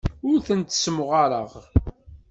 Ur 0.29 0.37
tent-ssemɣareɣ. 0.47 1.51